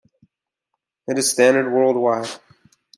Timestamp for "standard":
1.29-1.71